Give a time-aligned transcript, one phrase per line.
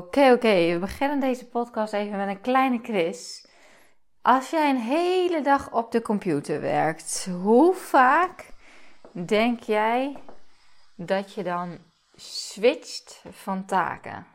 [0.00, 0.72] Oké, oké.
[0.72, 3.44] We beginnen deze podcast even met een kleine quiz.
[4.22, 8.52] Als jij een hele dag op de computer werkt, hoe vaak
[9.26, 10.16] denk jij
[10.96, 11.78] dat je dan
[12.14, 14.26] switcht van taken?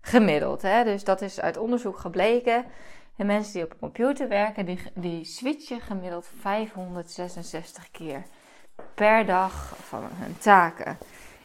[0.00, 0.84] Gemiddeld, hè?
[0.84, 2.64] Dus dat is uit onderzoek gebleken.
[3.20, 8.22] De mensen die op een computer werken, die, die switchen gemiddeld 566 keer
[8.94, 10.98] per dag van hun taken.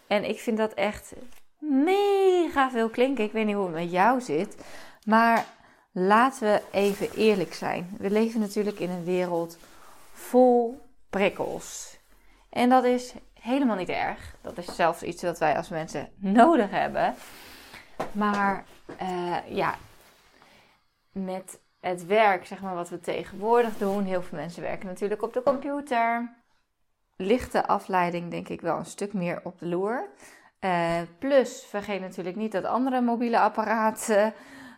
[0.08, 1.14] En ik vind dat echt
[1.58, 3.24] mega veel klinken.
[3.24, 4.58] Ik weet niet hoe het met jou zit.
[5.06, 5.46] Maar
[5.92, 7.96] laten we even eerlijk zijn.
[7.98, 9.58] We leven natuurlijk in een wereld
[10.14, 11.98] vol prikkels.
[12.50, 14.36] En dat is helemaal niet erg.
[14.42, 17.16] Dat is zelfs iets wat wij als mensen nodig hebben.
[18.12, 18.66] Maar
[19.02, 19.76] uh, ja,
[21.12, 24.04] met het werk, zeg maar, wat we tegenwoordig doen.
[24.04, 26.36] Heel veel mensen werken natuurlijk op de computer.
[27.16, 30.10] Ligt de afleiding, denk ik, wel een stuk meer op de loer.
[30.60, 34.34] Uh, plus, vergeet natuurlijk niet dat andere mobiele apparaten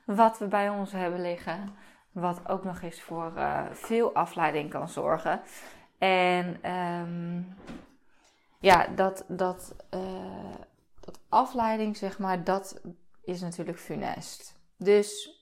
[0.06, 1.76] wat we bij ons hebben liggen,
[2.12, 5.42] wat ook nog eens voor uh, veel afleiding kan zorgen.
[5.98, 7.56] En um,
[8.60, 10.56] ja, dat, dat, uh,
[11.00, 12.82] dat afleiding, zeg maar, dat
[13.24, 14.62] is natuurlijk funest.
[14.78, 15.42] Dus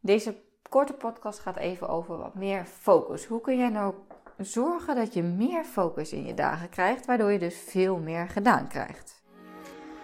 [0.00, 3.24] deze korte podcast gaat even over wat meer focus.
[3.24, 3.94] Hoe kun jij nou
[4.38, 8.68] zorgen dat je meer focus in je dagen krijgt, waardoor je dus veel meer gedaan
[8.68, 9.22] krijgt?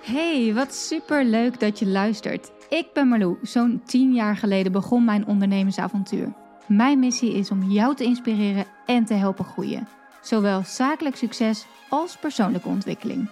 [0.02, 2.52] Hey, wat super leuk dat je luistert.
[2.68, 3.38] Ik ben Marlou.
[3.42, 6.32] Zo'n 10 jaar geleden begon mijn ondernemersavontuur.
[6.66, 9.88] Mijn missie is om jou te inspireren en te helpen groeien.
[10.20, 13.30] Zowel zakelijk succes als persoonlijke ontwikkeling.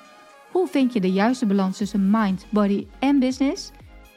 [0.50, 3.70] Hoe vind je de juiste balans tussen mind, body en business?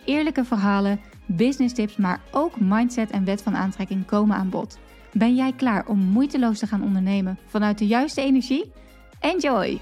[0.06, 1.00] Eerlijke verhalen
[1.36, 4.78] business tips, maar ook mindset en wet van aantrekking komen aan bod.
[5.14, 8.72] Ben jij klaar om moeiteloos te gaan ondernemen vanuit de juiste energie?
[9.20, 9.80] Enjoy!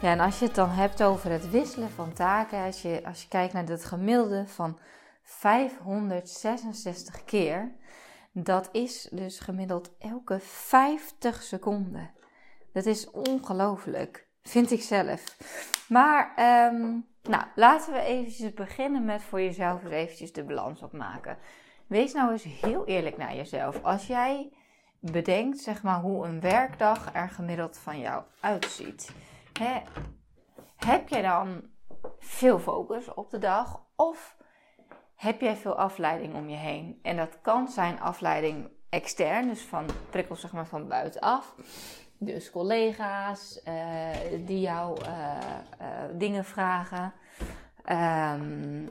[0.00, 3.22] Ja, en als je het dan hebt over het wisselen van taken, als je, als
[3.22, 4.78] je kijkt naar het gemiddelde van
[5.22, 7.72] 566 keer,
[8.32, 12.10] dat is dus gemiddeld elke 50 seconden.
[12.72, 15.36] Dat is ongelooflijk, vind ik zelf.
[15.88, 16.32] Maar
[16.72, 21.38] um, nou, laten we eventjes beginnen met voor jezelf eens eventjes de balans opmaken.
[21.86, 23.82] Wees nou eens heel eerlijk naar jezelf.
[23.82, 24.52] Als jij
[25.00, 29.12] bedenkt, zeg maar, hoe een werkdag er gemiddeld van jou uitziet.
[29.58, 29.80] Hè,
[30.76, 31.62] heb jij dan
[32.18, 34.36] veel focus op de dag of
[35.14, 36.98] heb jij veel afleiding om je heen?
[37.02, 41.54] En dat kan zijn afleiding extern, dus van prikkels zeg maar van buitenaf.
[42.18, 45.08] Dus collega's uh, die jou uh,
[45.80, 47.12] uh, dingen vragen.
[47.92, 48.90] Um,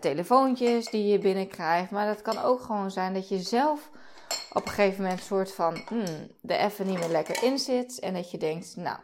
[0.00, 1.90] telefoontjes die je binnenkrijgt.
[1.90, 3.90] Maar dat kan ook gewoon zijn dat je zelf
[4.52, 7.98] op een gegeven moment soort van hmm, er even niet meer lekker in zit.
[7.98, 8.98] En dat je denkt, nou,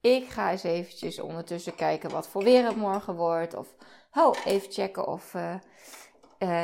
[0.00, 3.54] ik ga eens eventjes ondertussen kijken wat voor weer het morgen wordt.
[3.54, 3.74] Of
[4.12, 5.34] oh, even checken of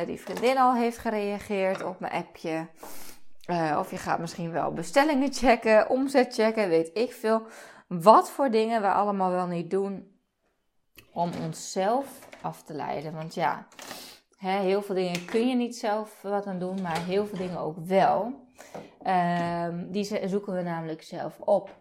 [0.06, 2.68] die vriendin al heeft gereageerd op mijn appje.
[3.50, 7.42] Uh, of je gaat misschien wel bestellingen checken, omzet checken, weet ik veel.
[7.86, 10.16] Wat voor dingen we allemaal wel niet doen
[11.12, 13.12] om onszelf af te leiden.
[13.12, 13.66] Want ja,
[14.36, 17.58] hè, heel veel dingen kun je niet zelf wat aan doen, maar heel veel dingen
[17.58, 18.46] ook wel.
[19.06, 21.76] Uh, die zoeken we namelijk zelf op.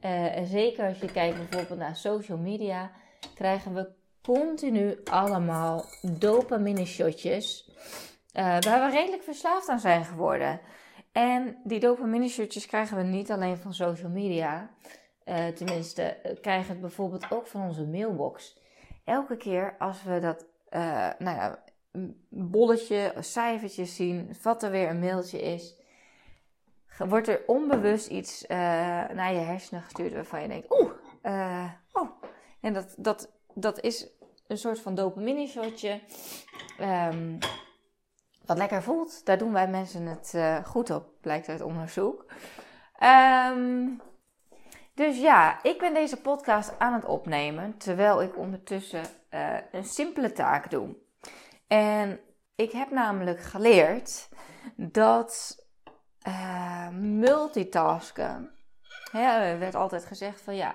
[0.00, 2.90] En zeker als je kijkt bijvoorbeeld naar social media,
[3.34, 3.88] krijgen we
[4.22, 7.70] continu allemaal dopamine shotjes.
[8.34, 10.60] Uh, waar we redelijk verslaafd aan zijn geworden.
[11.18, 14.70] En die dopamine shirtjes krijgen we niet alleen van social media.
[15.24, 18.58] Uh, tenminste, uh, krijgen het bijvoorbeeld ook van onze mailbox.
[19.04, 21.62] Elke keer als we dat uh, nou ja,
[22.28, 25.74] bolletje, cijfertjes zien, wat er weer een mailtje is,
[26.98, 30.92] wordt er onbewust iets naar je hersenen gestuurd waarvan je denkt, oeh,
[31.92, 32.10] oh.
[32.60, 34.08] En dat, dat, dat is
[34.46, 36.00] een soort van dopamine shotje.
[36.80, 37.38] Um,
[38.48, 39.26] wat lekker voelt.
[39.26, 42.24] Daar doen wij mensen het uh, goed op, blijkt uit onderzoek.
[43.52, 44.00] Um,
[44.94, 50.32] dus ja, ik ben deze podcast aan het opnemen terwijl ik ondertussen uh, een simpele
[50.32, 50.96] taak doe.
[51.66, 52.20] En
[52.54, 54.28] ik heb namelijk geleerd
[54.76, 55.64] dat
[56.28, 58.50] uh, multitasken.
[59.12, 60.74] Er werd altijd gezegd van ja,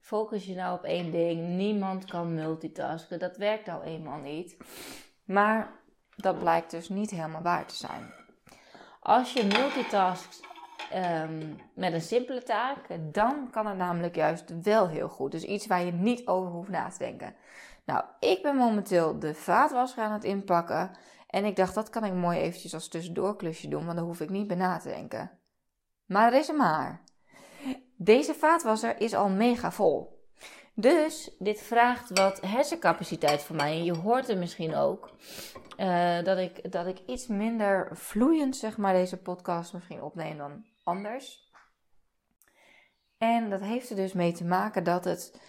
[0.00, 1.48] focus je nou op één ding.
[1.48, 3.18] Niemand kan multitasken.
[3.18, 4.56] Dat werkt nou eenmaal niet.
[5.24, 5.80] Maar
[6.16, 8.12] dat blijkt dus niet helemaal waar te zijn.
[9.00, 10.40] Als je multitaskt
[10.94, 12.78] um, met een simpele taak,
[13.12, 15.30] dan kan het namelijk juist wel heel goed.
[15.30, 17.34] Dus iets waar je niet over hoeft na te denken.
[17.84, 20.90] Nou, ik ben momenteel de vaatwasser aan het inpakken.
[21.26, 24.30] En ik dacht, dat kan ik mooi eventjes als tussendoorklusje doen, want dan hoef ik
[24.30, 25.30] niet bij na te denken.
[26.06, 27.02] Maar er is een maar.
[27.96, 30.11] Deze vaatwasser is al mega vol.
[30.74, 33.72] Dus dit vraagt wat hersencapaciteit van mij.
[33.72, 35.10] En je hoort het misschien ook.
[35.78, 40.64] Uh, dat, ik, dat ik iets minder vloeiend, zeg maar, deze podcast misschien opneem dan
[40.82, 41.50] anders.
[43.18, 45.40] En dat heeft er dus mee te maken dat het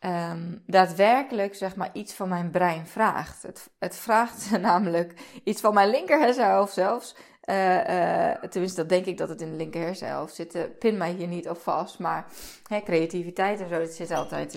[0.00, 3.42] um, daadwerkelijk, zeg maar, iets van mijn brein vraagt.
[3.42, 7.16] Het, het vraagt namelijk iets van mijn linkerhersenhelft zelfs.
[7.44, 10.78] Uh, tenminste, dat denk ik dat het in de linker hersenhelft zit.
[10.78, 11.98] pin mij hier niet op vast.
[11.98, 12.26] Maar
[12.68, 14.54] hè, creativiteit en zo, dat zit altijd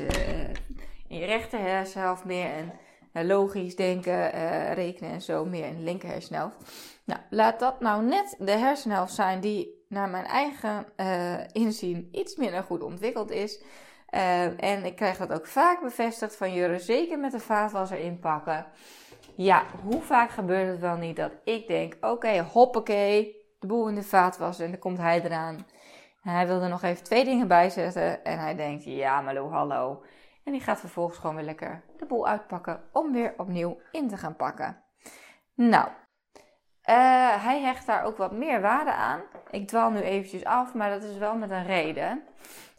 [1.08, 2.50] in je rechter hersenhelft meer.
[3.12, 4.30] En logisch denken,
[4.74, 6.56] rekenen en zo meer in de linker hersenhelft.
[7.04, 10.86] Nou, laat dat nou net de hersenhelft zijn die naar mijn eigen
[11.52, 13.62] inzien iets minder goed ontwikkeld is.
[14.58, 18.66] en ik krijg dat ook vaak bevestigd van jullie, zeker met de vaatwasser inpakken.
[19.36, 23.88] Ja, hoe vaak gebeurt het wel niet dat ik denk: oké, okay, hoppakee, de boel
[23.88, 25.66] in de vaat was en dan komt hij eraan.
[26.22, 30.04] Hij wil er nog even twee dingen bij zetten en hij denkt: ja, Malo, hallo.
[30.44, 34.18] En die gaat vervolgens gewoon weer lekker de boel uitpakken om weer opnieuw in te
[34.18, 34.84] gaan pakken.
[35.56, 35.88] Nou,
[36.90, 39.22] uh, hij hecht daar ook wat meer waarde aan.
[39.50, 42.24] Ik dwaal nu eventjes af, maar dat is wel met een reden.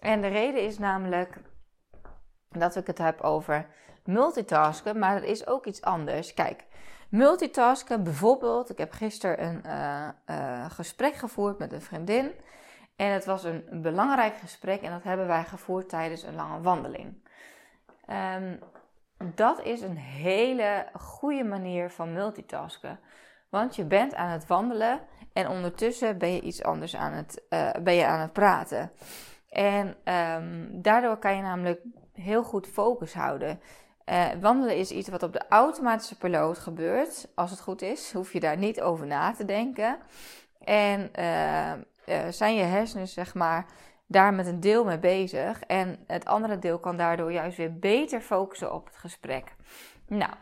[0.01, 1.41] En de reden is namelijk
[2.59, 3.67] dat ik het heb over
[4.05, 6.35] multitasken, maar er is ook iets anders.
[6.35, 6.65] Kijk,
[7.09, 8.71] multitasken bijvoorbeeld.
[8.71, 12.33] Ik heb gisteren een uh, uh, gesprek gevoerd met een vriendin.
[12.97, 17.23] En het was een, belangrijk gesprek en dat hebben wij gevoerd tijdens een lange wandeling.
[18.37, 18.59] Um,
[19.35, 22.99] dat is een hele goede manier van multitasken.
[23.49, 25.01] Want je bent aan het wandelen
[25.33, 28.93] en ondertussen ben je iets anders aan het, uh, ben je aan het praten.
[29.49, 31.81] En um, daardoor kan je namelijk
[32.15, 33.61] heel goed focus houden.
[34.09, 37.29] Uh, wandelen is iets wat op de automatische piloot gebeurt.
[37.35, 39.99] Als het goed is, hoef je daar niet over na te denken.
[40.65, 41.73] En uh,
[42.07, 43.67] uh, zijn je hersenen, zeg maar,
[44.07, 45.61] daar met een deel mee bezig.
[45.61, 49.55] En het andere deel kan daardoor juist weer beter focussen op het gesprek.
[50.07, 50.33] Nou,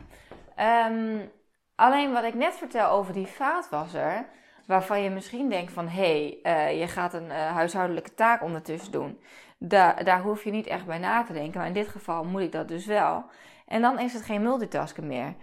[0.91, 1.31] um,
[1.75, 4.25] alleen wat ik net vertel over die vaatwasser.
[4.67, 9.19] Waarvan je misschien denkt van, hé, hey, je gaat een huishoudelijke taak ondertussen doen.
[9.65, 11.57] Da daar hoef je niet echt bij na te denken.
[11.57, 13.25] Maar in dit geval moet ik dat dus wel.
[13.67, 15.35] En dan is het geen multitasken meer.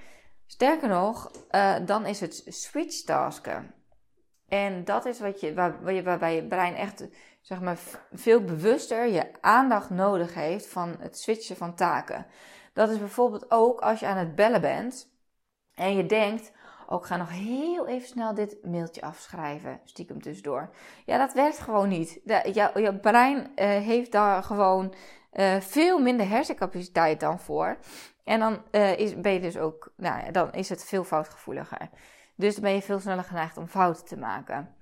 [0.46, 3.74] Sterker nog, uh, dan is het switchtasken.
[4.48, 7.08] En dat is wat je, waar, waarbij je brein echt
[7.40, 7.78] zeg maar,
[8.12, 12.26] veel bewuster je aandacht nodig heeft van het switchen van taken.
[12.72, 15.10] Dat is bijvoorbeeld ook als je aan het bellen bent
[15.74, 16.52] en je denkt:
[16.98, 20.70] Ik ga nog heel even snel dit mailtje afschrijven, stiekem tussendoor.
[21.04, 22.20] Ja, dat werkt gewoon niet.
[22.24, 24.94] De, jouw, brein uh, heeft daar gewoon
[25.32, 27.78] uh, veel minder hersencapaciteit dan voor.
[28.24, 31.90] En dan uh, is, ben je dus ook, nou dan is het veel foutgevoeliger.
[32.36, 34.74] Dus dan ben je veel sneller geneigd om fouten te maken.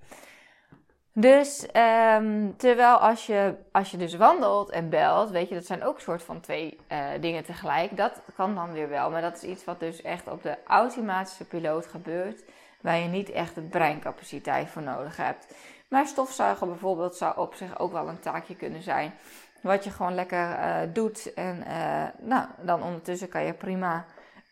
[1.19, 1.67] Dus
[2.15, 5.99] um, terwijl als je, als je dus wandelt en belt, weet je, dat zijn ook
[5.99, 7.97] soort van twee uh, dingen tegelijk.
[7.97, 11.45] Dat kan dan weer wel, maar dat is iets wat dus echt op de automatische
[11.45, 12.43] piloot gebeurt,
[12.81, 15.55] waar je niet echt de breincapaciteit voor nodig hebt.
[15.89, 19.13] Maar stofzuigen bijvoorbeeld zou op zich ook wel een taakje kunnen zijn.
[19.61, 21.33] Wat je gewoon lekker uh, doet.
[21.33, 24.05] En uh, nou, dan ondertussen kan je prima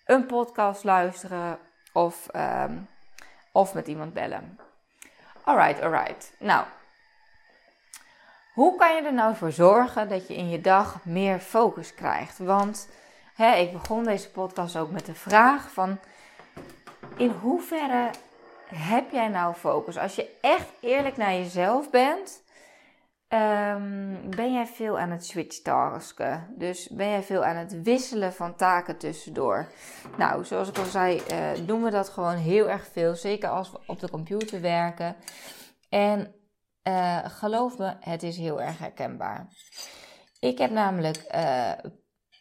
[0.06, 1.58] een podcast luisteren
[1.94, 2.88] of, um,
[3.52, 4.67] of met iemand bellen.
[5.48, 6.34] Alright, alright.
[6.40, 6.66] Nou,
[8.54, 12.38] hoe kan je er nou voor zorgen dat je in je dag meer focus krijgt?
[12.38, 12.90] Want
[13.36, 16.00] hè, ik begon deze podcast ook met de vraag van...
[17.18, 18.10] In hoeverre
[18.76, 19.98] heb jij nou focus?
[19.98, 22.42] Als je echt eerlijk naar jezelf bent
[23.34, 26.54] Um, ben jij veel aan het switchtasken?
[26.58, 29.72] Dus ben jij veel aan het wisselen van taken tussendoor?
[30.18, 33.16] Nou, zoals ik al zei, uh, doen we dat gewoon heel erg veel.
[33.16, 35.16] Zeker als we op de computer werken.
[35.90, 36.36] En
[36.84, 39.48] uh, geloof me, het is heel erg herkenbaar.
[40.40, 41.72] Ik heb namelijk uh,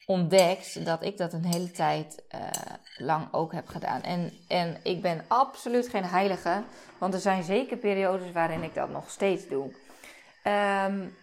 [0.06, 2.24] ontdekt dat ik dat een hele tijd
[2.96, 4.02] lang ook heb gedaan.
[4.02, 6.62] En, en ik ben absoluut geen heilige,
[6.98, 9.84] want er zijn zeker periodes waarin ik dat nog steeds doe.
[10.46, 11.16] Um,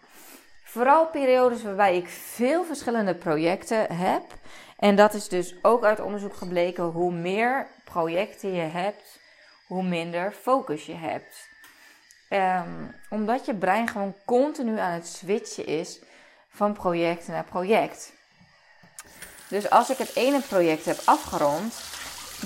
[0.63, 4.24] vooral periodes waarbij ik veel verschillende projecten heb.
[4.77, 9.20] En dat is dus ook uit onderzoek gebleken: hoe meer projecten je hebt,
[9.68, 11.51] hoe minder focus je hebt.
[12.30, 16.00] Um, omdat je brein gewoon continu aan het switchen is
[16.50, 18.13] van project naar project.
[19.48, 21.74] Dus als ik het ene project heb afgerond,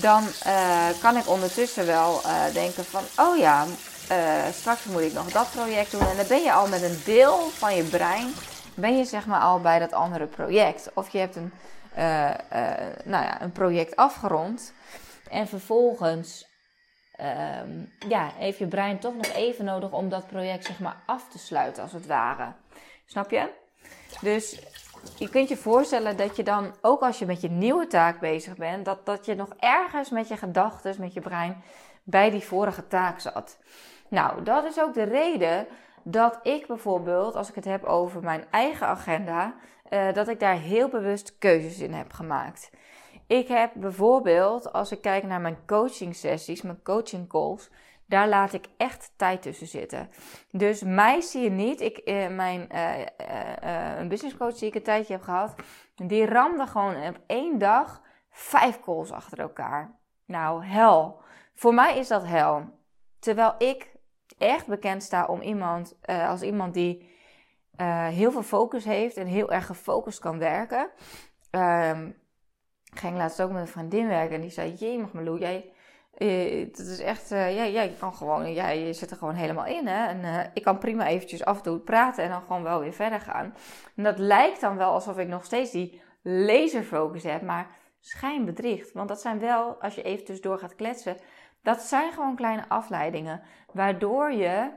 [0.02, 3.66] dan uh, kan ik ondertussen wel uh, denken van, oh ja,
[4.12, 6.08] uh, straks moet ik nog dat project doen.
[6.08, 8.34] En dan ben je al met een deel van je brein,
[8.76, 10.92] ben je zeg maar al bij dat andere project.
[10.94, 11.54] Of je hebt een,
[11.98, 12.72] uh, uh,
[13.04, 14.74] nou ja, een project afgerond.
[15.30, 16.48] En vervolgens
[17.12, 21.30] ehm, ja, heeft je brein toch nog even nodig om dat project zeg maar af
[21.30, 22.54] te sluiten als het ware.
[23.06, 23.50] Snap je?
[24.22, 24.60] Dus
[25.16, 28.56] je kunt je voorstellen dat je dan, ook als je met je nieuwe taak bezig
[28.56, 31.64] bent, dat, dat je nog ergens met je gedachten, met je brein,
[32.04, 33.58] bij die vorige taak zat.
[34.10, 35.68] Nou, dat is ook de reden
[36.04, 39.56] dat ik bijvoorbeeld, als ik het heb over mijn eigen agenda,
[39.90, 42.72] uh, dat ik daar heel bewust keuzes in heb gemaakt.
[43.28, 47.70] Ik heb bijvoorbeeld, als ik kijk naar mijn coaching sessies, mijn coaching calls,
[48.06, 50.10] daar laat ik echt tijd tussen zitten.
[50.52, 51.82] Dus mij zie je niet.
[51.82, 55.56] Ik, uh, uh, business coach die ik een tijdje heb gehad,
[55.96, 59.96] die ramde gewoon op één dag vijf calls achter elkaar.
[60.26, 61.22] Nou, hel.
[61.56, 62.64] Voor mij is dat hel.
[63.20, 63.96] Terwijl ik
[64.38, 67.10] echt bekend sta om iemand, als iemand die
[68.10, 70.90] heel veel focus heeft en heel erg gefocust kan werken.
[71.52, 72.16] Um,
[72.92, 75.72] ik ging laatst ook met een vriendin werken en die zei: Jee, mag Malou, jij
[76.18, 79.66] uh, dat is echt, uh, ja, jij kan gewoon, ja, je zit er gewoon helemaal
[79.66, 79.88] in.
[79.88, 80.08] Hè?
[80.08, 83.56] En ik kan prima eventjes af toe praten en dan gewoon wel weer verder gaan.
[83.96, 87.68] En dat lijkt dan wel alsof ik nog steeds die laserfocus heb, maar
[88.00, 88.92] schijnbedriegt.
[88.94, 91.18] Want dat zijn wel, als je even tussendoor gaat kletsen,
[91.68, 93.42] dat zijn gewoon kleine afleidingen.
[93.74, 94.72] Waardoor je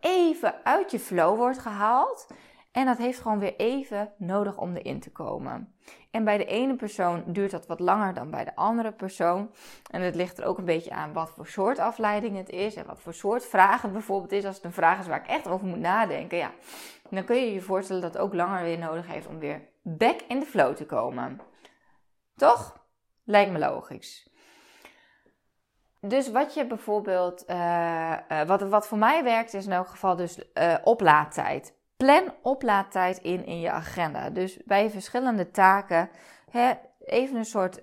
[0.00, 2.26] even uit je flow wordt gehaald.
[2.72, 5.74] En dat heeft gewoon weer even nodig om erin te komen.
[6.10, 9.50] En bij de ene persoon duurt dat wat langer dan bij de andere persoon.
[9.90, 12.86] En het ligt er ook een beetje aan wat voor soort afleiding het is en
[12.86, 14.44] wat voor soort vragen bijvoorbeeld is.
[14.44, 16.50] Als het een vraag is waar ik echt over moet nadenken, ja,
[17.10, 20.20] dan kun je je voorstellen dat het ook langer weer nodig heeft om weer back
[20.28, 21.40] in de flow te komen.
[22.34, 22.84] Toch?
[23.24, 24.34] Lijkt me logisch.
[26.08, 30.16] Dus wat je bijvoorbeeld, uh, uh, wat, wat voor mij werkt, is in elk geval
[30.16, 31.74] dus uh, oplaadtijd.
[31.96, 34.30] Plan oplaadtijd in in je agenda.
[34.30, 36.10] Dus bij verschillende taken
[36.50, 36.72] hè,
[37.04, 37.82] even een soort,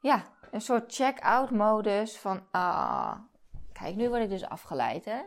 [0.00, 3.12] ja, een soort check-out modus van, ah,
[3.72, 5.18] kijk, nu word ik dus afgeleid hè.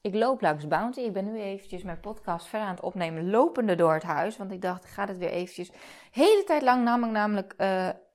[0.00, 1.00] Ik loop langs Bounty.
[1.00, 4.36] Ik ben nu eventjes mijn podcast verder aan het opnemen, lopende door het huis.
[4.36, 5.72] Want ik dacht, ik ga het weer eventjes.
[6.10, 7.54] hele tijd lang nam ik namelijk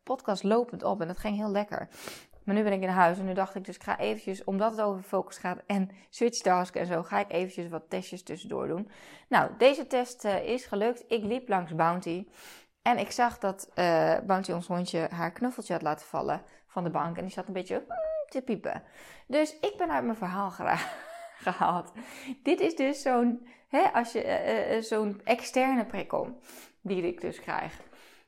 [0.03, 1.87] podcast lopend op en dat ging heel lekker.
[2.45, 4.71] Maar nu ben ik in huis en nu dacht ik dus ik ga eventjes, omdat
[4.71, 8.89] het over focus gaat en switchtask en zo, ga ik eventjes wat testjes tussendoor doen.
[9.27, 11.03] Nou, deze test uh, is gelukt.
[11.07, 12.27] Ik liep langs Bounty
[12.81, 16.89] en ik zag dat uh, Bounty ons hondje haar knuffeltje had laten vallen van de
[16.89, 17.17] bank.
[17.17, 17.95] En die zat een beetje mm,
[18.29, 18.83] te piepen.
[19.27, 20.51] Dus ik ben uit mijn verhaal
[21.47, 21.91] gehaald.
[22.43, 26.39] Dit is dus zo'n, uh, zo'n externe prikkel
[26.81, 27.79] die ik dus krijg.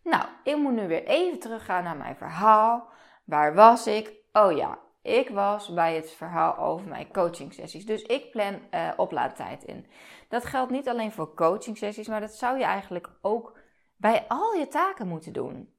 [0.04, 2.90] Nou, ik moet nu weer even teruggaan naar mijn verhaal.
[3.28, 4.14] Waar was ik?
[4.32, 7.86] Oh ja, ik was bij het verhaal over mijn coaching sessies.
[7.86, 9.86] Dus ik plan uh, oplaadtijd in.
[10.30, 13.58] Dat geldt niet alleen voor coaching sessies, maar dat zou je eigenlijk ook
[13.96, 15.74] bij al je taken moeten doen.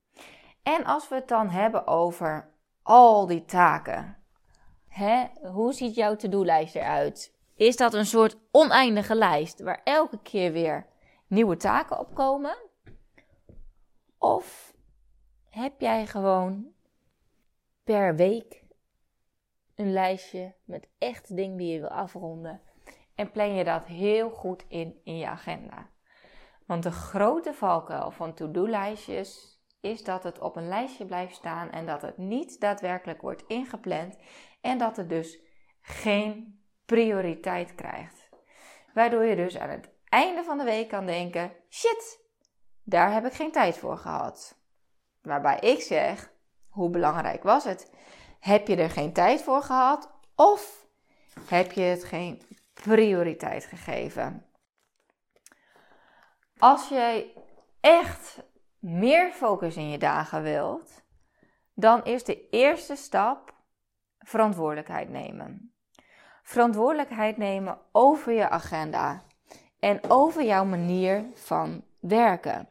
[0.62, 2.50] En als we het dan hebben over
[2.82, 4.16] al die taken.
[4.88, 5.26] Hè?
[5.52, 7.36] Hoe ziet jouw to-do-lijst eruit?
[7.54, 10.86] Is dat een soort oneindige lijst waar elke keer weer
[11.26, 12.56] nieuwe taken op komen?
[14.18, 14.74] Of
[15.50, 16.76] heb jij gewoon
[17.88, 18.64] per week
[19.74, 22.60] een lijstje met echt dingen die je wil afronden.
[23.14, 25.90] En plan je dat heel goed in in je agenda.
[26.66, 31.86] Want de grote valkuil van to-do-lijstjes is dat het op een lijstje blijft staan en
[31.86, 34.16] dat het niet daadwerkelijk wordt ingepland
[34.60, 35.38] en dat het dus
[35.80, 38.28] geen prioriteit krijgt.
[38.94, 42.20] Waardoor je dus aan het einde van de week kan denken: shit,
[42.82, 44.58] daar heb ik geen tijd voor gehad.
[45.22, 46.36] Waarbij ik zeg:
[46.78, 47.90] hoe belangrijk was het?
[48.40, 50.86] Heb je er geen tijd voor gehad of
[51.48, 52.42] heb je het geen
[52.74, 54.46] prioriteit gegeven?
[56.58, 57.32] Als je
[57.80, 58.42] echt
[58.78, 61.02] meer focus in je dagen wilt,
[61.74, 63.54] dan is de eerste stap
[64.18, 65.72] verantwoordelijkheid nemen.
[66.42, 69.22] Verantwoordelijkheid nemen over je agenda
[69.80, 72.68] en over jouw manier van werken.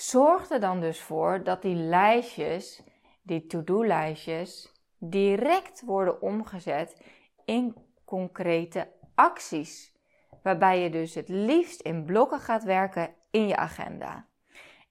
[0.00, 2.82] Zorg er dan dus voor dat die lijstjes,
[3.22, 7.02] die to-do-lijstjes, direct worden omgezet
[7.44, 9.96] in concrete acties.
[10.42, 14.26] Waarbij je dus het liefst in blokken gaat werken in je agenda.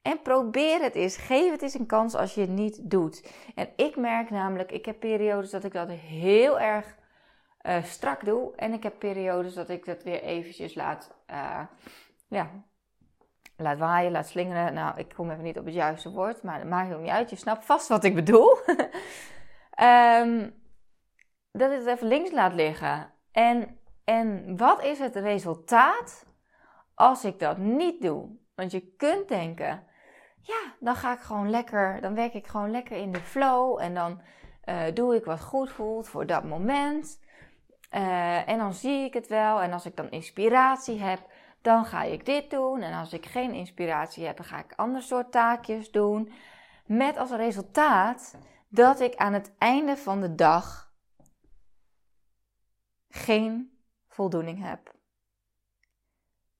[0.02, 1.16] En probeer het eens.
[1.16, 3.32] Geef het eens een kans als je het niet doet.
[3.54, 6.96] En ik merk namelijk, ik heb periodes dat ik dat heel erg
[7.62, 8.56] uh, strak doe.
[8.56, 11.60] En ik heb periodes dat ik dat weer eventjes laat, uh,
[12.28, 12.50] ja,
[13.62, 14.74] laat waaien, laat slingeren.
[14.74, 17.30] Nou, ik kom even niet op het juiste woord, maar maakt het niet uit.
[17.30, 18.56] Je snapt vast wat ik bedoel.
[19.82, 20.54] um,
[21.60, 23.12] dat ik het even links laat liggen.
[23.32, 26.26] En, en wat is het resultaat
[26.94, 28.28] als ik dat niet doe?
[28.54, 29.86] Want je kunt denken,
[30.42, 33.94] ja, dan ga ik gewoon lekker, dan werk ik gewoon lekker in de flow en
[33.94, 34.20] dan
[34.94, 37.20] doe ik wat goed voelt voor dat moment.
[38.46, 39.62] en dan zie ik het wel.
[39.62, 41.29] En als ik dan inspiratie heb,
[41.62, 42.80] dan ga ik dit doen.
[42.80, 46.32] En als ik geen inspiratie heb, dan ga ik ander soort taakjes doen.
[46.86, 48.36] Met als resultaat
[48.68, 50.92] dat ik aan het einde van de dag
[53.08, 54.94] geen voldoening heb.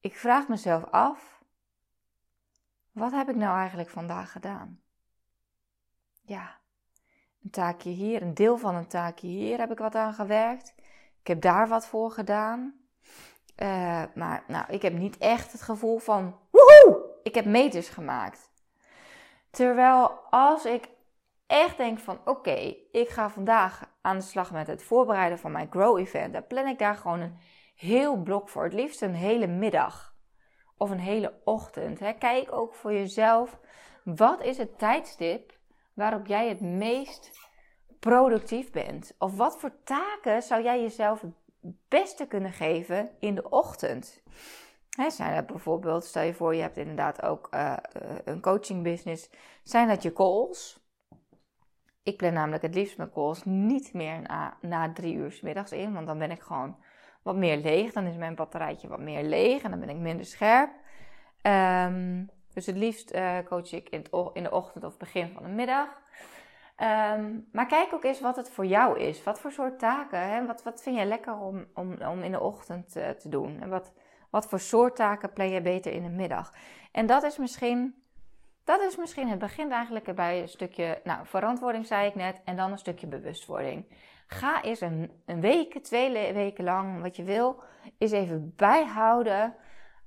[0.01, 1.43] Ik vraag mezelf af:
[2.91, 4.81] wat heb ik nou eigenlijk vandaag gedaan?
[6.23, 6.59] Ja,
[7.43, 10.75] een taakje hier, een deel van een taakje hier heb ik wat aan gewerkt.
[11.21, 12.80] Ik heb daar wat voor gedaan.
[13.63, 18.51] Uh, maar nou, ik heb niet echt het gevoel van woehoe, ik heb meters gemaakt.
[19.51, 20.89] Terwijl als ik
[21.47, 25.71] echt denk van oké, ik ga vandaag aan de slag met het voorbereiden van mijn
[25.71, 26.33] Grow Event.
[26.33, 27.39] Dan plan ik daar gewoon een
[27.75, 28.65] heel blok voor.
[28.65, 30.15] Het liefst een hele middag
[30.77, 31.99] of een hele ochtend.
[31.99, 32.13] Hè.
[32.13, 33.59] Kijk ook voor jezelf,
[34.05, 35.59] wat is het tijdstip
[35.95, 37.31] waarop jij het meest
[37.99, 39.15] productief bent?
[39.19, 41.40] Of wat voor taken zou jij jezelf het
[41.89, 44.23] beste kunnen geven in de ochtend?
[45.09, 47.77] Zijn dat bijvoorbeeld, stel je voor, je hebt inderdaad ook uh,
[48.25, 49.31] een coaching business.
[49.63, 50.81] Zijn dat je calls?
[52.03, 54.21] Ik plan namelijk het liefst mijn calls niet meer
[54.61, 56.77] na, drie uur s middags in, want dan ben ik gewoon
[57.23, 57.93] wat meer leeg.
[57.93, 60.71] Dan is mijn batterijtje wat meer leeg en dan ben ik minder scherp.
[61.43, 65.49] Um, dus het liefst uh, coach ik in, in, de ochtend of begin van de
[65.49, 65.89] middag.
[66.83, 69.23] Um, maar kijk ook eens wat het voor jou is.
[69.23, 70.21] Wat voor soort taken?
[70.21, 70.47] Hè?
[70.47, 73.61] Wat, wat vind jij lekker om, om, om in de ochtend uh, te doen?
[73.61, 73.93] En wat,
[74.31, 76.55] wat voor soort taken plan je beter in de middag?
[76.93, 78.01] En dat is misschien
[78.65, 82.57] dat is misschien het begin eigenlijk bij een stukje nou, verantwoording, zei ik net, en
[82.57, 83.85] dan een stukje bewustwording.
[84.27, 87.63] Ga eens een, een week, twee weken lang, wat je wil,
[87.99, 89.55] eens even bijhouden.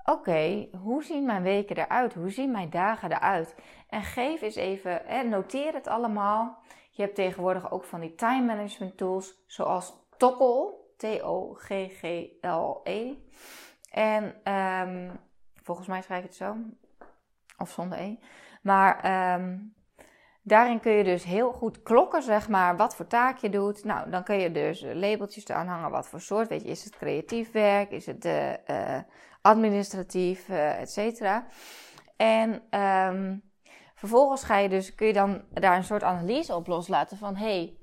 [0.03, 2.13] Oké, hoe zien mijn weken eruit?
[2.13, 3.55] Hoe zien mijn dagen eruit?
[3.89, 6.62] En geef eens even, hè, noteer het allemaal.
[6.95, 12.33] Je hebt tegenwoordig ook van die time management tools, zoals Toggle, T-O-G-G-L-E.
[13.91, 15.19] En um,
[15.63, 16.55] volgens mij schrijf ik het zo,
[17.57, 18.17] of zonder E.
[18.61, 19.75] Maar um,
[20.41, 23.83] daarin kun je dus heel goed klokken, zeg maar, wat voor taak je doet.
[23.83, 26.47] Nou, dan kun je dus labeltjes eraan hangen, wat voor soort.
[26.47, 27.91] Weet je, is het creatief werk?
[27.91, 28.99] Is het uh, uh,
[29.41, 31.45] administratief, uh, et cetera?
[32.17, 33.51] En um,
[34.07, 37.35] vervolgens ga je dus, kun je dan daar een soort analyse op loslaten van...
[37.35, 37.77] Hey,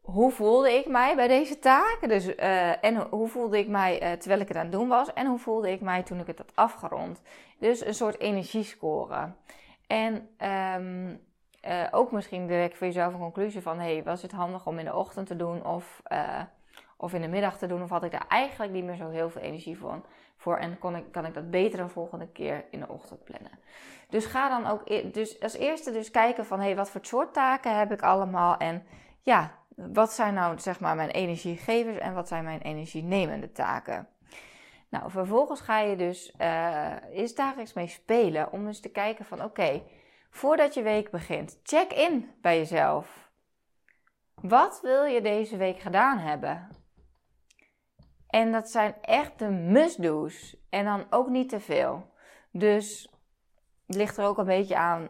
[0.00, 2.08] hoe voelde ik mij bij deze taak?
[2.08, 5.12] Dus, uh, en hoe voelde ik mij uh, terwijl ik het aan het doen was?
[5.12, 7.22] En hoe voelde ik mij toen ik het had afgerond?
[7.58, 9.32] Dus een soort energiescore.
[9.86, 10.28] En
[10.76, 11.20] um,
[11.68, 13.78] uh, ook misschien direct voor jezelf een conclusie van...
[13.78, 16.02] hey, was het handig om in de ochtend te doen of,
[16.96, 17.82] of in de middag te doen?
[17.82, 20.00] Of had ik daar eigenlijk niet meer zo heel veel energie voor?
[20.40, 20.78] Voor en
[21.10, 23.50] kan ik dat beter een volgende keer in de ochtend plannen?
[24.08, 24.82] Dus ga dan ook...
[24.84, 26.60] E-, dus als eerste dus kijken van...
[26.60, 28.56] hey, wat voor soort taken heb ik allemaal?
[28.56, 28.86] En
[29.22, 34.08] ja, wat zijn nou zeg maar mijn energiegevers en wat zijn mijn energienemende taken?
[34.88, 39.44] Nou, vervolgens ga je dus uh, eens dagelijks mee spelen om eens te kijken van
[39.44, 39.82] oké,
[40.30, 43.30] voordat je week begint, check in bij jezelf.
[44.34, 46.68] Wat wil je deze week gedaan hebben?
[48.30, 52.10] En dat zijn echt de must-do's en dan ook niet te veel.
[52.52, 53.14] Dus
[53.86, 55.08] het ligt er ook een beetje aan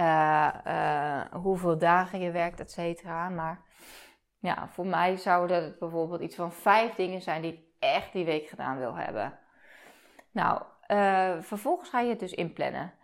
[0.00, 3.28] uh, hoeveel dagen je werkt, et cetera.
[3.28, 3.62] Maar
[4.38, 8.24] ja, voor mij zouden het bijvoorbeeld iets van vijf dingen zijn die ik echt die
[8.24, 9.38] week gedaan wil hebben.
[10.32, 12.94] Nou, uh, vervolgens ga je het dus inplannen.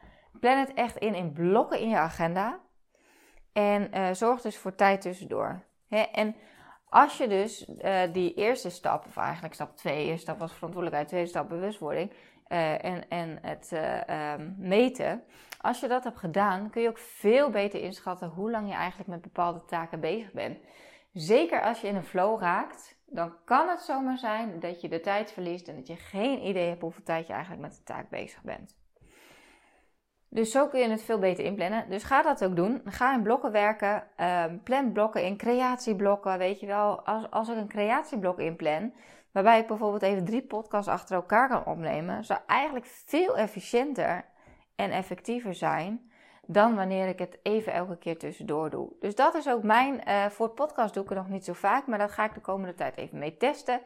[0.40, 2.61] Plan het echt in in blokken in je agenda.
[3.52, 5.64] En zorg dus voor tijd tussendoor.
[5.88, 6.00] Hè?
[6.00, 6.37] En
[6.88, 7.66] als je dus
[8.12, 12.12] die eerste stap, of eigenlijk stap 2, eerste stap was verantwoordelijkheid, tweede stap bewustwording
[12.49, 13.72] en, en het
[14.38, 15.25] um, meten
[15.66, 19.09] als je dat hebt gedaan, kun je ook veel beter inschatten hoe lang je eigenlijk
[19.09, 20.59] met bepaalde taken bezig bent.
[21.12, 25.01] Zeker als je in een flow raakt, dan kan het zomaar zijn dat je de
[25.01, 28.11] tijd verliest en dat je geen idee hebt hoeveel tijd je eigenlijk met de taak
[28.11, 28.77] bezig bent.
[30.29, 31.91] Dus zo kun je het veel beter inplannen.
[31.91, 32.81] Dus ga dat ook doen.
[32.85, 34.03] Ga in blokken werken.
[34.17, 36.39] Um, plan blokken in creatieblokken.
[36.39, 38.93] Weet je wel, als, als ik een creatieblok inplan,
[39.33, 44.25] waarbij ik bijvoorbeeld even drie podcasts achter elkaar kan opnemen, zou eigenlijk veel efficiënter
[44.77, 46.11] en effectiever zijn
[46.47, 48.93] dan wanneer ik het even elke keer tussendoor doe.
[49.01, 51.87] Dus dat is ook mijn, uh, voor podcast doe ik het nog niet zo vaak,
[51.87, 53.81] maar dat ga ik de komende tijd even mee testen.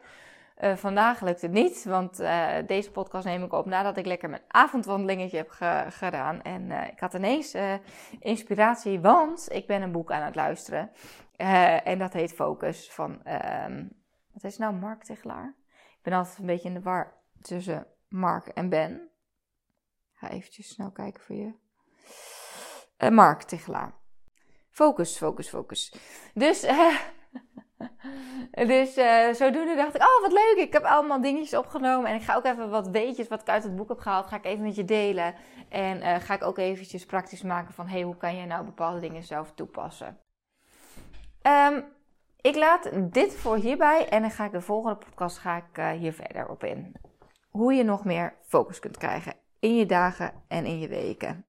[0.63, 4.29] Uh, vandaag lukt het niet, want uh, deze podcast neem ik op nadat ik lekker
[4.29, 6.41] mijn avondwandelingetje heb ge gedaan.
[6.41, 7.57] En ik had ineens
[8.19, 10.91] inspiratie, want ik ben een boek aan het luisteren.
[11.83, 13.21] en dat heet Focus van,
[13.65, 13.91] um,
[14.33, 15.55] wat is nou, Mark Tegelaar?
[15.69, 19.11] Ik ben altijd een beetje in de war tussen Mark en Ben
[20.21, 21.53] ga eventjes snel kijken voor je.
[23.09, 23.93] Mark Tichelaar.
[24.69, 25.93] Focus, focus, focus.
[26.33, 26.65] Dus,
[28.73, 32.09] dus uh, zodoende dacht ik, oh wat leuk, ik heb allemaal dingetjes opgenomen.
[32.09, 34.35] En ik ga ook even wat weetjes wat ik uit het boek heb gehaald, ga
[34.35, 35.35] ik even met je delen.
[35.69, 38.99] En uh, ga ik ook eventjes praktisch maken van, hey, hoe kan je nou bepaalde
[38.99, 40.17] dingen zelf toepassen.
[41.41, 41.85] Um,
[42.41, 45.89] ik laat dit voor hierbij en dan ga ik de volgende podcast ga ik, uh,
[45.89, 46.95] hier verder op in.
[47.49, 51.45] Hoe je nog meer focus kunt krijgen in je dagen en in je weken.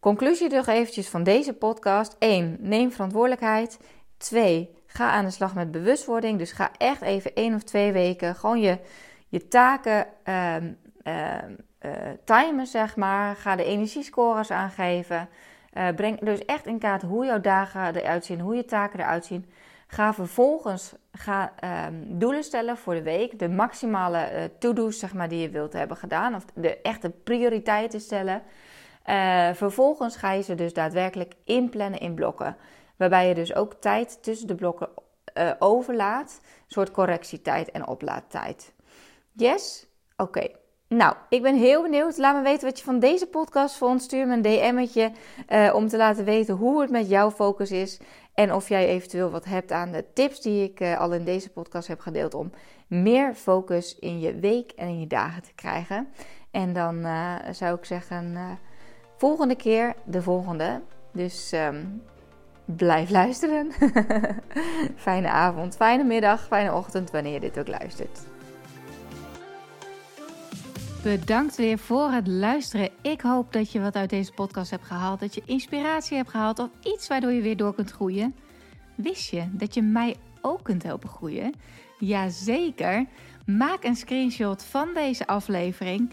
[0.00, 2.16] Conclusie nog eventjes van deze podcast.
[2.18, 2.56] 1.
[2.60, 3.80] Neem verantwoordelijkheid.
[4.16, 4.75] 2.
[4.86, 6.38] Ga aan de slag met bewustwording.
[6.38, 8.78] Dus ga echt even één of twee weken gewoon je,
[9.28, 10.06] je taken
[10.54, 10.76] um,
[12.24, 13.36] timen, zeg maar.
[13.36, 15.28] Ga de energiescores aangeven.
[15.74, 19.24] Uh, breng dus echt in kaart hoe jouw dagen eruit zien, hoe je taken eruit
[19.24, 19.50] zien.
[19.86, 21.52] Ga vervolgens ga,
[21.86, 23.38] um, doelen stellen voor de week.
[23.38, 26.34] De maximale uh, to-do's zeg maar, die je wilt hebben gedaan.
[26.34, 28.42] Of de echte prioriteiten stellen.
[29.52, 32.56] Vervolgens ga je ze dus daadwerkelijk inplannen in blokken.
[32.96, 34.88] Waarbij je dus ook tijd tussen de blokken
[35.38, 36.40] uh, overlaat.
[36.42, 38.72] Een soort correctietijd en oplaadtijd.
[39.32, 39.86] Yes?
[40.16, 40.48] Oké.
[40.88, 42.18] Nou, ik ben heel benieuwd.
[42.18, 44.02] Laat me weten wat je van deze podcast vond.
[44.02, 45.12] Stuur me een DM'tje
[45.48, 48.00] uh, om te laten weten hoe het met jouw focus is.
[48.34, 51.50] En of jij eventueel wat hebt aan de tips die ik uh, al in deze
[51.50, 52.52] podcast heb gedeeld om
[52.86, 56.08] meer focus in je week en in je dagen te krijgen.
[56.50, 57.06] En dan
[57.50, 58.58] zou ik zeggen,
[59.16, 60.82] volgende keer de volgende.
[61.12, 62.02] Dus um,
[62.66, 63.72] blijf luisteren.
[64.96, 68.20] fijne avond, fijne middag, fijne ochtend wanneer je dit ook luistert.
[71.02, 72.88] Bedankt weer voor het luisteren.
[73.02, 75.20] Ik hoop dat je wat uit deze podcast hebt gehaald.
[75.20, 78.34] Dat je inspiratie hebt gehaald of iets waardoor je weer door kunt groeien.
[78.94, 81.54] Wist je dat je mij ook kunt helpen groeien?
[81.98, 83.06] Jazeker.
[83.46, 86.12] Maak een screenshot van deze aflevering.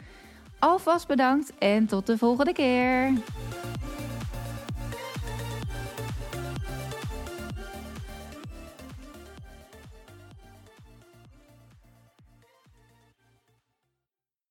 [0.61, 3.13] Alvast bedankt en tot de volgende keer.